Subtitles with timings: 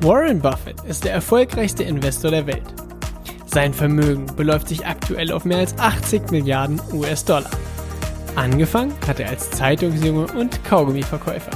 [0.00, 2.74] Warren Buffett ist der erfolgreichste Investor der Welt.
[3.46, 7.50] Sein Vermögen beläuft sich aktuell auf mehr als 80 Milliarden US-Dollar.
[8.34, 11.52] Angefangen hat er als Zeitungsjunge und Kaugummiverkäufer.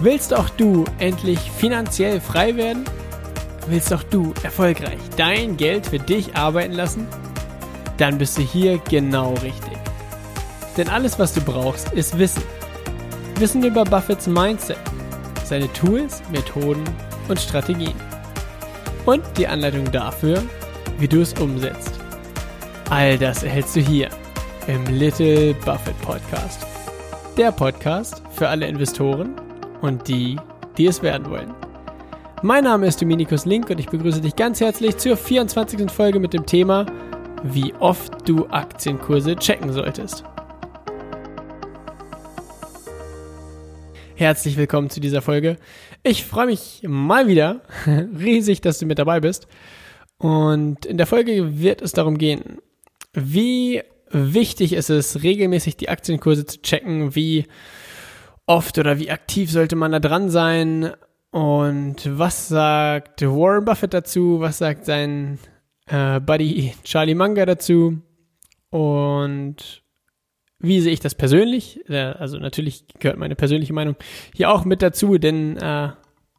[0.00, 2.84] Willst auch du endlich finanziell frei werden?
[3.68, 7.06] Willst auch du erfolgreich dein Geld für dich arbeiten lassen?
[7.98, 9.76] Dann bist du hier genau richtig.
[10.76, 12.42] Denn alles, was du brauchst, ist Wissen.
[13.38, 14.78] Wissen über Buffetts Mindset,
[15.44, 16.84] seine Tools, Methoden
[17.28, 17.94] und Strategien.
[19.06, 20.42] Und die Anleitung dafür,
[20.98, 21.98] wie du es umsetzt.
[22.90, 24.08] All das erhältst du hier
[24.66, 26.66] im Little Buffett Podcast.
[27.36, 29.34] Der Podcast für alle Investoren
[29.80, 30.36] und die,
[30.76, 31.54] die es werden wollen.
[32.42, 35.90] Mein Name ist Dominikus Link und ich begrüße dich ganz herzlich zur 24.
[35.90, 36.86] Folge mit dem Thema,
[37.42, 40.24] wie oft du Aktienkurse checken solltest.
[44.18, 45.58] Herzlich willkommen zu dieser Folge.
[46.02, 49.46] Ich freue mich mal wieder riesig, dass du mit dabei bist.
[50.16, 52.58] Und in der Folge wird es darum gehen,
[53.12, 53.80] wie
[54.10, 57.46] wichtig ist es, regelmäßig die Aktienkurse zu checken, wie
[58.44, 60.94] oft oder wie aktiv sollte man da dran sein
[61.30, 65.38] und was sagt Warren Buffett dazu, was sagt sein
[65.86, 68.02] äh, Buddy Charlie Munger dazu
[68.70, 69.84] und
[70.60, 71.84] wie sehe ich das persönlich?
[71.88, 73.96] Also natürlich gehört meine persönliche Meinung
[74.34, 75.90] hier auch mit dazu, denn äh,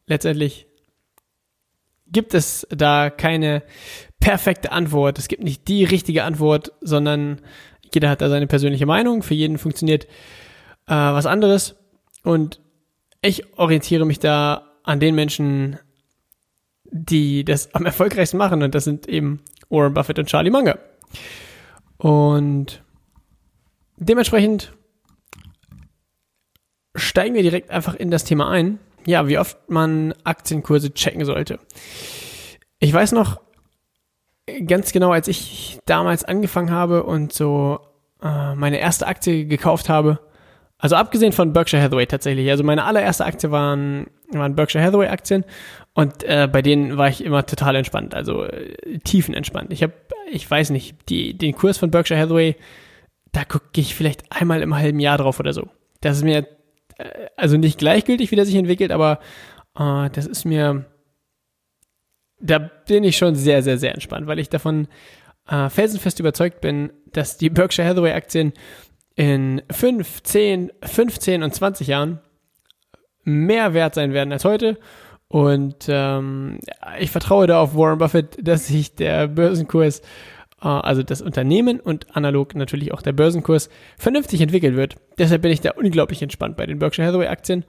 [0.08, 0.68] letztendlich
[2.12, 3.64] gibt es da keine
[4.20, 5.20] perfekte Antwort.
[5.20, 7.40] Es gibt nicht die richtige Antwort, sondern
[7.94, 9.24] jeder hat da seine persönliche Meinung.
[9.24, 10.06] Für jeden funktioniert
[10.88, 11.76] äh, was anderes.
[12.24, 12.60] Und
[13.22, 15.80] ich orientiere mich da an den Menschen,
[16.92, 18.64] die das am erfolgreichsten machen.
[18.64, 20.78] Und das sind eben Warren Buffett und Charlie Munger.
[21.98, 22.82] Und
[24.00, 24.74] Dementsprechend
[26.96, 28.80] steigen wir direkt einfach in das Thema ein.
[29.06, 31.60] Ja, wie oft man Aktienkurse checken sollte.
[32.80, 33.42] Ich weiß noch
[34.66, 37.80] ganz genau, als ich damals angefangen habe und so
[38.24, 40.20] äh, meine erste Aktie gekauft habe,
[40.78, 45.44] also abgesehen von Berkshire Hathaway tatsächlich, also meine allererste Aktie waren, waren Berkshire Hathaway Aktien
[45.94, 49.74] und äh, bei denen war ich immer total entspannt, also äh, tiefenentspannt.
[49.74, 49.94] Ich habe,
[50.32, 52.56] ich weiß nicht, die, den Kurs von Berkshire Hathaway
[53.32, 55.70] da gucke ich vielleicht einmal im halben Jahr drauf oder so.
[56.02, 56.48] Das ist mir
[56.98, 59.20] äh, also nicht gleichgültig, wie der sich entwickelt, aber
[59.78, 60.86] äh, das ist mir,
[62.40, 64.88] da bin ich schon sehr, sehr, sehr entspannt, weil ich davon
[65.48, 68.54] äh, felsenfest überzeugt bin, dass die Berkshire Hathaway Aktien
[69.16, 72.22] in 5, 10, 15 und 20 Jahren
[73.24, 74.78] mehr wert sein werden als heute.
[75.28, 76.60] Und ähm,
[77.00, 80.02] ich vertraue da auf Warren Buffett, dass sich der Börsenkurs
[80.68, 84.96] also das Unternehmen und analog natürlich auch der Börsenkurs, vernünftig entwickelt wird.
[85.18, 87.66] Deshalb bin ich da unglaublich entspannt bei den Berkshire Hathaway Aktien.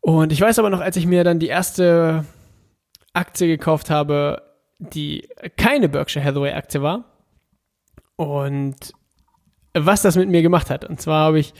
[0.00, 2.24] Und ich weiß aber noch, als ich mir dann die erste
[3.12, 4.42] Aktie gekauft habe,
[4.78, 7.04] die keine Berkshire Hathaway Aktie war
[8.16, 8.92] und
[9.74, 10.84] was das mit mir gemacht hat.
[10.84, 11.52] Und zwar habe ich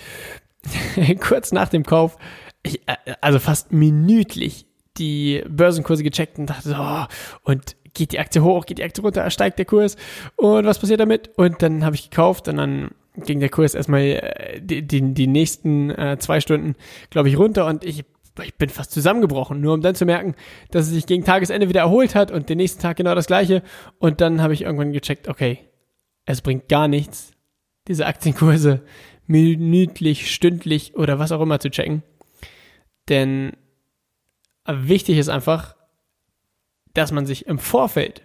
[1.21, 2.17] kurz nach dem Kauf,
[2.63, 4.67] ich, äh, also fast minütlich
[4.99, 7.05] die Börsenkurse gecheckt und dachte so, oh,
[7.43, 9.97] und geht die Aktie hoch, geht die Aktie runter, steigt der Kurs
[10.37, 11.31] und was passiert damit?
[11.37, 12.91] Und dann habe ich gekauft und dann
[13.25, 16.77] ging der Kurs erstmal äh, die, die, die nächsten äh, zwei Stunden,
[17.11, 18.05] glaube ich, runter und ich,
[18.43, 20.35] ich bin fast zusammengebrochen, nur um dann zu merken,
[20.71, 23.63] dass es sich gegen Tagesende wieder erholt hat und den nächsten Tag genau das gleiche.
[23.99, 25.59] Und dann habe ich irgendwann gecheckt, okay,
[26.25, 27.33] es bringt gar nichts,
[27.89, 28.83] diese Aktienkurse
[29.27, 32.03] minütlich, stündlich oder was auch immer zu checken.
[33.09, 33.53] Denn
[34.67, 35.77] wichtig ist einfach,
[36.99, 38.23] dass man sich im Vorfeld,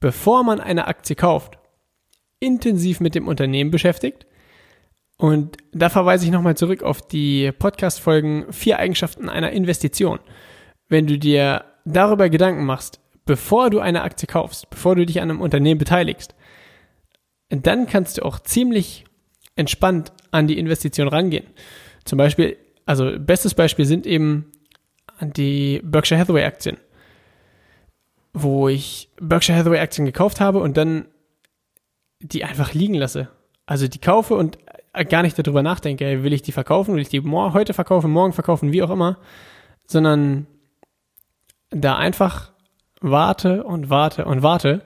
[0.00, 1.58] bevor man eine Aktie kauft,
[2.40, 4.26] intensiv mit dem Unternehmen beschäftigt.
[5.18, 10.18] Und da verweise ich nochmal zurück auf die Podcast-Folgen Vier Eigenschaften einer Investition.
[10.88, 15.30] Wenn du dir darüber Gedanken machst, bevor du eine Aktie kaufst, bevor du dich an
[15.30, 16.34] einem Unternehmen beteiligst,
[17.50, 19.04] dann kannst du auch ziemlich
[19.56, 21.46] entspannt an die Investition rangehen.
[22.04, 22.56] Zum Beispiel,
[22.86, 24.52] also bestes Beispiel sind eben
[25.20, 26.78] die Berkshire Hathaway Aktien
[28.38, 31.06] wo ich Berkshire Hathaway Aktien gekauft habe und dann
[32.20, 33.28] die einfach liegen lasse.
[33.64, 34.58] Also die kaufe und
[35.08, 38.72] gar nicht darüber nachdenke, will ich die verkaufen, will ich die heute verkaufen, morgen verkaufen,
[38.72, 39.18] wie auch immer,
[39.86, 40.46] sondern
[41.70, 42.52] da einfach
[43.00, 44.82] warte und warte und warte.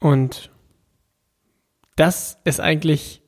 [0.00, 0.50] Und
[1.96, 3.20] das ist eigentlich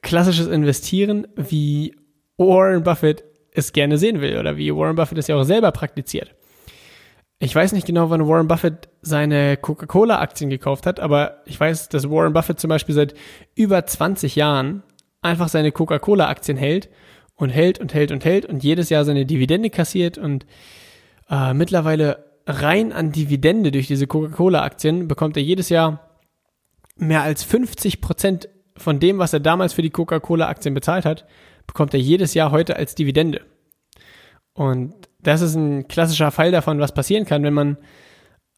[0.00, 1.94] klassisches Investieren, wie
[2.38, 6.34] Warren Buffett es gerne sehen will oder wie Warren Buffett es ja auch selber praktiziert.
[7.42, 12.08] Ich weiß nicht genau, wann Warren Buffett seine Coca-Cola-Aktien gekauft hat, aber ich weiß, dass
[12.08, 13.14] Warren Buffett zum Beispiel seit
[13.56, 14.84] über 20 Jahren
[15.22, 16.88] einfach seine Coca-Cola-Aktien hält
[17.34, 20.46] und hält und hält und hält und jedes Jahr seine Dividende kassiert und
[21.30, 26.20] äh, mittlerweile rein an Dividende durch diese Coca-Cola-Aktien bekommt er jedes Jahr
[26.94, 31.26] mehr als 50 Prozent von dem, was er damals für die Coca-Cola-Aktien bezahlt hat,
[31.66, 33.40] bekommt er jedes Jahr heute als Dividende.
[34.54, 37.78] Und das ist ein klassischer Fall davon, was passieren kann, wenn man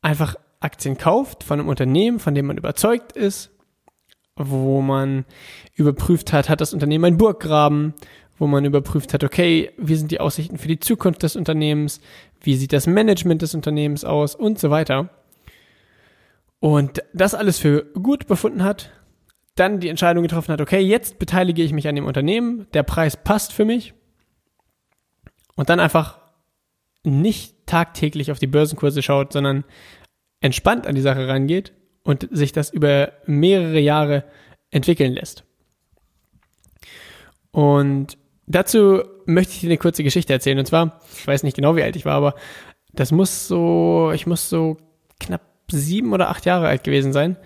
[0.00, 3.50] einfach Aktien kauft von einem Unternehmen, von dem man überzeugt ist,
[4.36, 5.24] wo man
[5.74, 7.94] überprüft hat, hat das Unternehmen ein Burggraben,
[8.38, 12.00] wo man überprüft hat, okay, wie sind die Aussichten für die Zukunft des Unternehmens,
[12.40, 15.10] wie sieht das Management des Unternehmens aus und so weiter.
[16.58, 18.90] Und das alles für gut befunden hat,
[19.54, 23.16] dann die Entscheidung getroffen hat, okay, jetzt beteilige ich mich an dem Unternehmen, der Preis
[23.16, 23.94] passt für mich
[25.54, 26.23] und dann einfach
[27.04, 29.64] nicht tagtäglich auf die Börsenkurse schaut, sondern
[30.40, 31.72] entspannt an die Sache rangeht
[32.02, 34.24] und sich das über mehrere Jahre
[34.70, 35.44] entwickeln lässt.
[37.50, 40.58] Und dazu möchte ich dir eine kurze Geschichte erzählen.
[40.58, 42.34] Und zwar, ich weiß nicht genau, wie alt ich war, aber
[42.92, 44.76] das muss so, ich muss so
[45.20, 47.36] knapp sieben oder acht Jahre alt gewesen sein.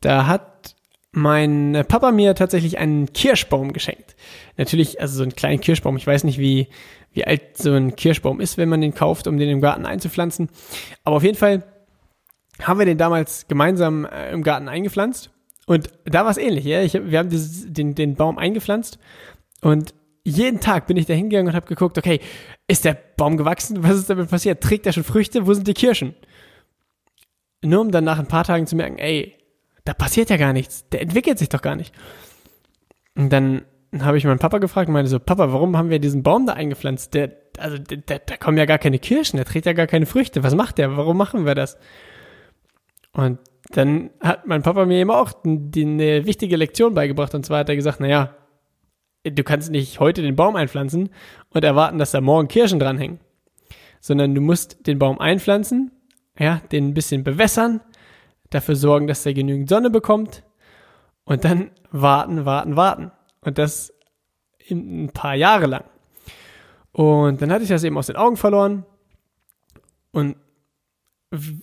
[0.00, 0.76] Da hat
[1.10, 4.16] mein Papa mir tatsächlich einen Kirschbaum geschenkt.
[4.56, 5.96] Natürlich, also so einen kleinen Kirschbaum.
[5.96, 6.68] Ich weiß nicht, wie,
[7.12, 10.48] wie alt so ein Kirschbaum ist, wenn man den kauft, um den im Garten einzupflanzen.
[11.04, 11.64] Aber auf jeden Fall
[12.62, 15.30] haben wir den damals gemeinsam äh, im Garten eingepflanzt.
[15.66, 16.64] Und da war es ähnlich.
[16.64, 16.82] Ja?
[16.82, 18.98] Ich, wir haben dieses, den, den Baum eingepflanzt
[19.60, 19.94] und
[20.24, 22.20] jeden Tag bin ich da hingegangen und habe geguckt, okay,
[22.66, 23.82] ist der Baum gewachsen?
[23.82, 24.62] Was ist damit passiert?
[24.62, 25.46] Trägt er schon Früchte?
[25.46, 26.14] Wo sind die Kirschen?
[27.62, 29.34] Nur um dann nach ein paar Tagen zu merken, ey,
[29.84, 30.86] da passiert ja gar nichts.
[30.90, 31.94] Der entwickelt sich doch gar nicht.
[33.16, 33.62] Und dann
[34.00, 36.52] habe ich meinen Papa gefragt und meinte so, Papa, warum haben wir diesen Baum da
[36.52, 37.14] eingepflanzt?
[37.14, 40.42] Der, also, da kommen ja gar keine Kirschen, der trägt ja gar keine Früchte.
[40.42, 40.96] Was macht der?
[40.96, 41.78] Warum machen wir das?
[43.12, 43.38] Und
[43.70, 47.34] dann hat mein Papa mir eben auch die, eine wichtige Lektion beigebracht.
[47.34, 48.34] Und zwar hat er gesagt, naja,
[49.24, 51.10] du kannst nicht heute den Baum einpflanzen
[51.50, 53.20] und erwarten, dass da morgen Kirschen dranhängen.
[54.00, 55.90] Sondern du musst den Baum einpflanzen,
[56.38, 57.80] ja, den ein bisschen bewässern,
[58.50, 60.44] dafür sorgen, dass er genügend Sonne bekommt
[61.24, 63.10] und dann warten, warten, warten.
[63.48, 63.92] Und das
[64.70, 65.84] ein paar Jahre lang.
[66.92, 68.84] Und dann hatte ich das eben aus den Augen verloren
[70.10, 70.36] und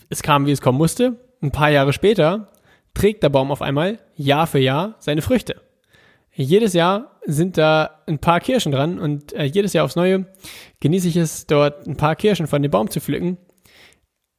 [0.10, 1.20] es kam, wie es kommen musste.
[1.42, 2.52] Ein paar Jahre später
[2.94, 5.62] trägt der Baum auf einmal Jahr für Jahr seine Früchte.
[6.32, 10.26] Jedes Jahr sind da ein paar Kirschen dran und äh, jedes Jahr aufs Neue
[10.80, 13.38] genieße ich es, dort ein paar Kirschen von dem Baum zu pflücken,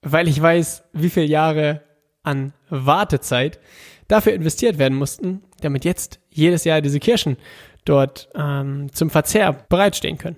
[0.02, 1.82] weil ich weiß, wie viele Jahre
[2.22, 3.60] an Wartezeit
[4.08, 7.36] dafür investiert werden mussten, damit jetzt jedes Jahr diese Kirschen
[7.84, 10.36] dort ähm, zum Verzehr bereitstehen können.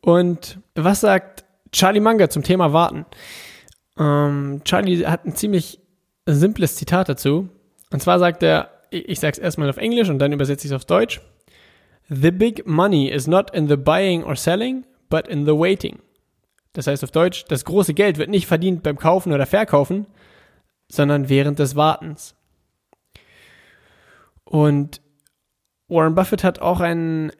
[0.00, 3.06] Und was sagt Charlie Munger zum Thema Warten?
[3.98, 5.80] Ähm, Charlie hat ein ziemlich
[6.26, 7.48] simples Zitat dazu.
[7.90, 10.76] Und zwar sagt er, ich sage es erstmal auf Englisch und dann übersetze ich es
[10.76, 11.20] auf Deutsch.
[12.08, 15.98] The big money is not in the buying or selling, but in the waiting.
[16.72, 20.06] Das heißt auf Deutsch, das große Geld wird nicht verdient beim Kaufen oder Verkaufen,
[20.90, 22.34] sondern während des Wartens.
[24.52, 25.00] Und
[25.88, 27.32] Warren Buffett hat auch ein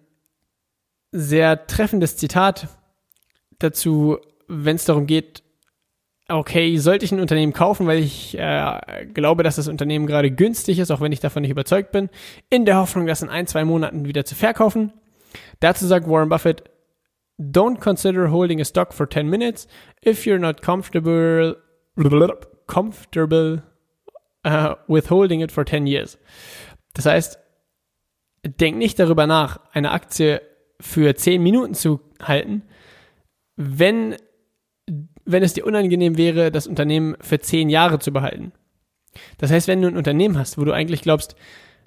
[1.10, 2.68] sehr treffendes Zitat
[3.58, 4.16] dazu,
[4.48, 5.42] wenn es darum geht,
[6.30, 10.78] okay, sollte ich ein Unternehmen kaufen, weil ich äh, glaube, dass das Unternehmen gerade günstig
[10.78, 12.08] ist, auch wenn ich davon nicht überzeugt bin,
[12.48, 14.94] in der Hoffnung, das in ein, zwei Monaten wieder zu verkaufen.
[15.60, 16.64] Dazu sagt Warren Buffett,
[17.38, 19.68] don't consider holding a stock for 10 minutes
[20.02, 21.56] if you're not comfortable,
[22.66, 23.62] comfortable
[24.46, 26.16] uh, with holding it for 10 years.
[26.94, 27.38] Das heißt,
[28.44, 30.42] denk nicht darüber nach, eine Aktie
[30.80, 32.62] für 10 Minuten zu halten,
[33.56, 34.16] wenn
[35.24, 38.52] wenn es dir unangenehm wäre, das Unternehmen für zehn Jahre zu behalten.
[39.38, 41.36] Das heißt, wenn du ein Unternehmen hast, wo du eigentlich glaubst,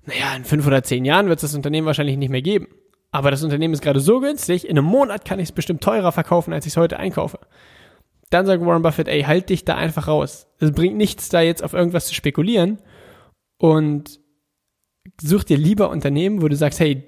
[0.06, 2.68] naja, in fünf oder zehn Jahren wird es das Unternehmen wahrscheinlich nicht mehr geben.
[3.12, 6.12] Aber das Unternehmen ist gerade so günstig, in einem Monat kann ich es bestimmt teurer
[6.12, 7.40] verkaufen, als ich es heute einkaufe.
[8.30, 10.48] Dann sagt Warren Buffett, ey, halt dich da einfach raus.
[10.60, 12.80] Es bringt nichts, da jetzt auf irgendwas zu spekulieren
[13.58, 14.20] und
[15.22, 17.04] such dir lieber Unternehmen, wo du sagst, hey,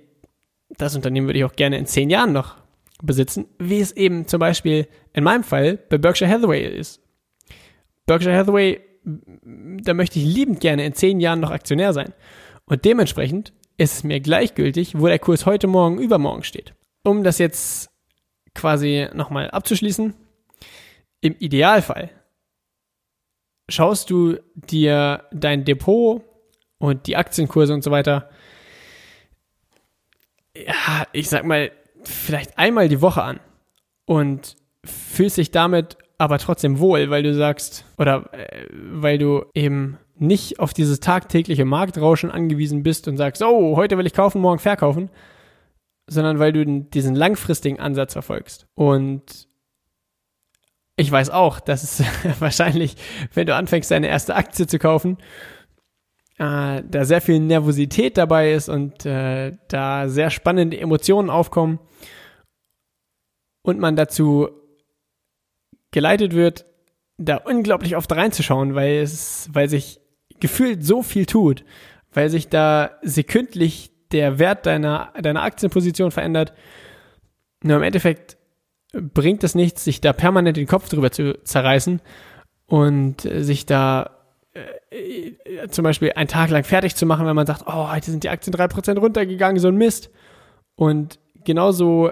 [0.69, 2.57] das Unternehmen würde ich auch gerne in zehn Jahren noch
[3.01, 7.01] besitzen, wie es eben zum Beispiel in meinem Fall bei Berkshire Hathaway ist.
[8.05, 12.13] Berkshire Hathaway, da möchte ich liebend gerne in zehn Jahren noch Aktionär sein.
[12.65, 16.73] Und dementsprechend ist es mir gleichgültig, wo der Kurs heute, morgen, übermorgen steht.
[17.03, 17.89] Um das jetzt
[18.53, 20.13] quasi nochmal abzuschließen,
[21.21, 22.09] im Idealfall
[23.69, 26.23] schaust du dir dein Depot
[26.79, 28.29] und die Aktienkurse und so weiter,
[30.55, 31.71] ja, ich sag mal,
[32.03, 33.39] vielleicht einmal die Woche an
[34.05, 39.97] und fühlst dich damit aber trotzdem wohl, weil du sagst, oder äh, weil du eben
[40.15, 44.59] nicht auf dieses tagtägliche Marktrauschen angewiesen bist und sagst, oh, heute will ich kaufen, morgen
[44.59, 45.09] verkaufen,
[46.07, 48.67] sondern weil du diesen langfristigen Ansatz verfolgst.
[48.73, 49.47] Und
[50.95, 52.03] ich weiß auch, dass es
[52.39, 52.95] wahrscheinlich,
[53.33, 55.17] wenn du anfängst, deine erste Aktie zu kaufen,
[56.37, 61.79] äh, da sehr viel Nervosität dabei ist und äh, da sehr spannende Emotionen aufkommen
[63.63, 64.49] und man dazu
[65.91, 66.65] geleitet wird,
[67.17, 69.99] da unglaublich oft reinzuschauen, weil es, weil sich
[70.39, 71.65] gefühlt so viel tut,
[72.13, 76.53] weil sich da sekündlich der Wert deiner, deiner Aktienposition verändert.
[77.63, 78.37] Nur im Endeffekt
[78.93, 82.01] bringt es nichts, sich da permanent den Kopf drüber zu zerreißen
[82.67, 84.16] und sich da
[84.91, 88.11] äh, äh, zum Beispiel einen Tag lang fertig zu machen, wenn man sagt, oh, heute
[88.11, 90.09] sind die Aktien 3% runtergegangen, so ein Mist.
[90.75, 92.11] Und genauso,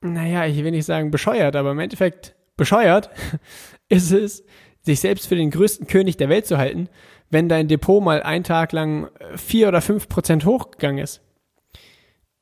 [0.00, 3.10] naja, ich will nicht sagen bescheuert, aber im Endeffekt bescheuert
[3.88, 4.44] ist es,
[4.82, 6.88] sich selbst für den größten König der Welt zu halten,
[7.28, 11.20] wenn dein Depot mal einen Tag lang vier oder fünf Prozent hochgegangen ist.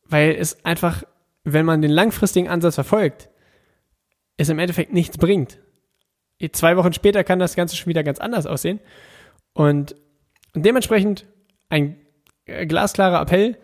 [0.04, 1.02] Weil es einfach,
[1.44, 3.28] wenn man den langfristigen Ansatz verfolgt,
[4.36, 5.58] es im Endeffekt nichts bringt.
[6.52, 8.80] Zwei Wochen später kann das Ganze schon wieder ganz anders aussehen.
[9.54, 9.96] Und
[10.54, 11.26] dementsprechend
[11.68, 11.96] ein
[12.46, 13.58] äh, glasklarer Appell,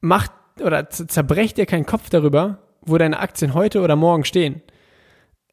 [0.00, 0.32] macht
[0.62, 4.62] oder zerbrecht dir keinen Kopf darüber, wo deine Aktien heute oder morgen stehen,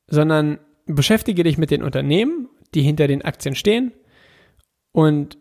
[0.08, 3.94] sondern beschäftige dich mit den Unternehmen, die hinter den Aktien stehen
[4.92, 5.38] und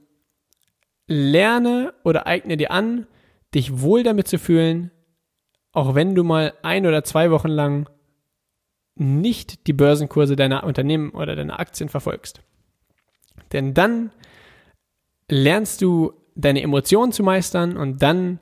[1.07, 3.07] lerne oder eigne dir an,
[3.55, 4.90] dich wohl damit zu fühlen,
[5.73, 7.88] auch wenn du mal ein oder zwei Wochen lang
[8.97, 12.43] nicht die Börsenkurse deiner Unternehmen oder deiner Aktien verfolgst.
[13.53, 14.11] Denn dann
[15.29, 18.41] lernst du deine Emotionen zu meistern und dann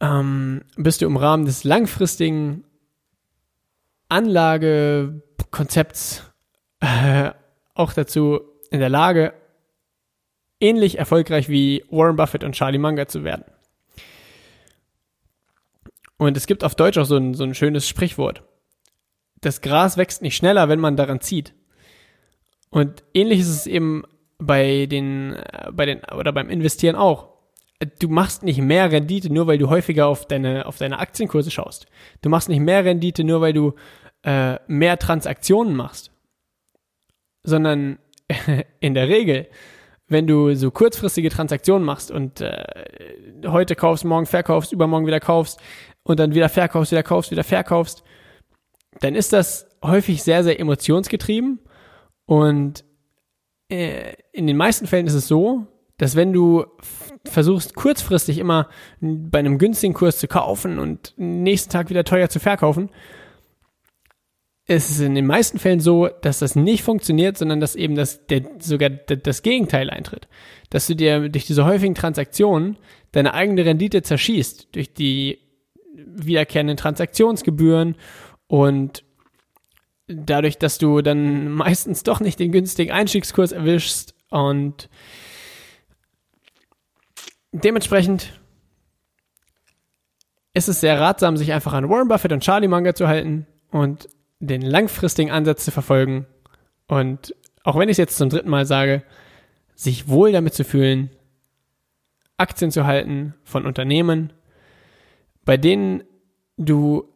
[0.00, 2.64] ähm, bist du im Rahmen des langfristigen
[4.08, 6.30] Anlagekonzepts
[6.80, 7.30] äh,
[7.74, 8.40] auch dazu
[8.70, 9.32] in der Lage,
[10.60, 13.44] ähnlich erfolgreich wie Warren Buffett und Charlie Munger zu werden.
[16.16, 18.42] Und es gibt auf Deutsch auch so ein, so ein schönes Sprichwort
[19.44, 21.54] das Gras wächst nicht schneller, wenn man daran zieht.
[22.70, 24.04] Und ähnlich ist es eben
[24.38, 27.34] bei den, äh, bei den, oder beim Investieren auch.
[27.98, 31.86] Du machst nicht mehr Rendite nur, weil du häufiger auf deine, auf deine Aktienkurse schaust.
[32.22, 33.74] Du machst nicht mehr Rendite nur, weil du
[34.22, 36.10] äh, mehr Transaktionen machst.
[37.42, 37.98] Sondern
[38.80, 39.48] in der Regel,
[40.08, 42.64] wenn du so kurzfristige Transaktionen machst und äh,
[43.46, 45.60] heute kaufst, morgen verkaufst, übermorgen wieder kaufst
[46.02, 48.04] und dann wieder verkaufst, wieder kaufst, wieder verkaufst,
[49.00, 51.60] dann ist das häufig sehr, sehr emotionsgetrieben.
[52.26, 52.84] Und
[53.68, 55.66] äh, in den meisten Fällen ist es so,
[55.98, 56.66] dass wenn du
[57.24, 58.68] versuchst, kurzfristig immer
[59.00, 62.90] bei einem günstigen Kurs zu kaufen und nächsten Tag wieder teuer zu verkaufen,
[64.66, 68.26] ist es in den meisten Fällen so, dass das nicht funktioniert, sondern dass eben das,
[68.26, 70.26] der, sogar das Gegenteil eintritt.
[70.70, 72.78] Dass du dir durch diese häufigen Transaktionen
[73.12, 75.38] deine eigene Rendite zerschießt, durch die
[75.94, 77.96] wiederkehrenden Transaktionsgebühren
[78.54, 79.02] und
[80.06, 84.88] dadurch, dass du dann meistens doch nicht den günstigen Einstiegskurs erwischst und
[87.50, 88.40] dementsprechend
[90.52, 94.08] ist es sehr ratsam, sich einfach an Warren Buffett und Charlie Munger zu halten und
[94.38, 96.26] den langfristigen Ansatz zu verfolgen.
[96.86, 97.34] Und
[97.64, 99.02] auch wenn ich es jetzt zum dritten Mal sage,
[99.74, 101.10] sich wohl damit zu fühlen,
[102.36, 104.32] Aktien zu halten von Unternehmen,
[105.44, 106.04] bei denen
[106.56, 107.13] du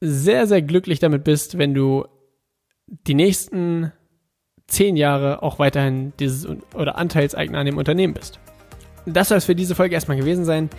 [0.00, 2.06] sehr, sehr glücklich damit bist, wenn du
[2.86, 3.92] die nächsten
[4.66, 8.38] zehn Jahre auch weiterhin dieses oder Anteilseigner an dem Unternehmen bist.
[9.06, 10.70] Das soll es für diese Folge erstmal gewesen sein.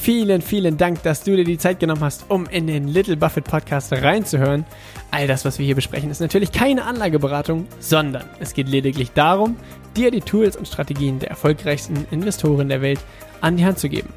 [0.00, 3.44] Vielen, vielen Dank, dass du dir die Zeit genommen hast, um in den Little Buffett
[3.44, 4.64] Podcast reinzuhören.
[5.10, 9.56] All das, was wir hier besprechen, ist natürlich keine Anlageberatung, sondern es geht lediglich darum,
[9.96, 13.00] dir die Tools und Strategien der erfolgreichsten Investoren der Welt
[13.40, 14.08] an die Hand zu geben.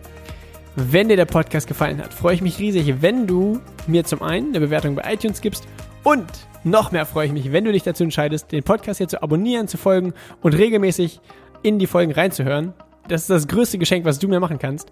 [0.76, 4.50] Wenn dir der Podcast gefallen hat, freue ich mich riesig, wenn du mir zum einen
[4.50, 5.68] eine Bewertung bei iTunes gibst
[6.04, 6.26] und
[6.64, 9.68] noch mehr freue ich mich, wenn du dich dazu entscheidest, den Podcast hier zu abonnieren,
[9.68, 11.20] zu folgen und regelmäßig
[11.62, 12.74] in die Folgen reinzuhören.
[13.08, 14.92] Das ist das größte Geschenk, was du mir machen kannst.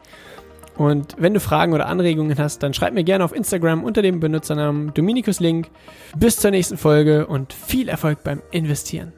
[0.76, 4.20] Und wenn du Fragen oder Anregungen hast, dann schreib mir gerne auf Instagram unter dem
[4.20, 5.70] Benutzernamen Dominikus Link.
[6.18, 9.14] Bis zur nächsten Folge und viel Erfolg beim Investieren.